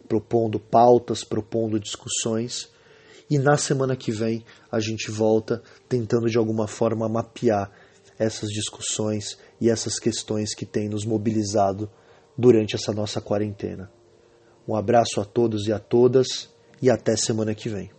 [0.08, 2.68] propondo pautas, propondo discussões.
[3.30, 7.70] E na semana que vem a gente volta tentando de alguma forma mapear
[8.18, 11.88] essas discussões e essas questões que têm nos mobilizado
[12.36, 13.90] durante essa nossa quarentena.
[14.66, 16.50] Um abraço a todos e a todas
[16.82, 17.97] e até semana que vem.